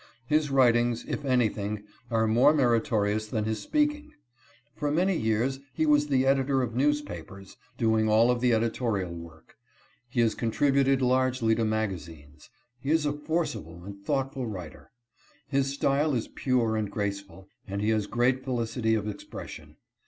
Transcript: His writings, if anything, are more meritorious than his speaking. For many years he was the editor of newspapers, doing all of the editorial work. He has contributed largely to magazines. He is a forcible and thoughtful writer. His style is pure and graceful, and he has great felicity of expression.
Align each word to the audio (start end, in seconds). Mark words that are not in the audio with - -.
His 0.25 0.49
writings, 0.49 1.05
if 1.07 1.23
anything, 1.23 1.83
are 2.09 2.25
more 2.25 2.55
meritorious 2.55 3.27
than 3.27 3.43
his 3.43 3.61
speaking. 3.61 4.13
For 4.75 4.89
many 4.89 5.15
years 5.15 5.59
he 5.75 5.85
was 5.85 6.07
the 6.07 6.25
editor 6.25 6.63
of 6.63 6.75
newspapers, 6.75 7.55
doing 7.77 8.09
all 8.09 8.31
of 8.31 8.41
the 8.41 8.51
editorial 8.51 9.13
work. 9.13 9.57
He 10.09 10.21
has 10.21 10.33
contributed 10.33 11.03
largely 11.03 11.53
to 11.53 11.65
magazines. 11.65 12.49
He 12.79 12.89
is 12.89 13.05
a 13.05 13.13
forcible 13.13 13.83
and 13.85 14.03
thoughtful 14.03 14.47
writer. 14.47 14.89
His 15.47 15.67
style 15.71 16.15
is 16.15 16.27
pure 16.29 16.75
and 16.75 16.89
graceful, 16.89 17.47
and 17.67 17.79
he 17.79 17.89
has 17.89 18.07
great 18.07 18.43
felicity 18.43 18.95
of 18.95 19.07
expression. 19.07 19.75